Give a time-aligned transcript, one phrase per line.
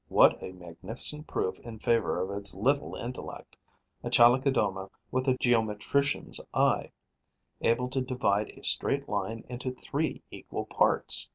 [0.07, 3.55] What a magnificent proof in favour of its little intellect:
[4.01, 6.91] a Chalicodoma with a geometrician's eye,
[7.61, 11.29] able to divide a straight line into three equal parts!